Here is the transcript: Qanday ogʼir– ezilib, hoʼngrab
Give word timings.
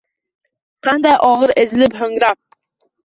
Qanday 0.87 1.17
ogʼir– 1.33 1.53
ezilib, 1.65 1.99
hoʼngrab 2.01 2.43